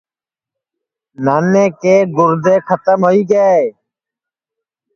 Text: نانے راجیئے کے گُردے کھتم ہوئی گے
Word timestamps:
نانے 1.23 1.63
راجیئے 1.65 1.65
کے 1.81 1.95
گُردے 2.15 2.55
کھتم 2.67 2.99
ہوئی 3.05 3.21
گے 3.31 3.51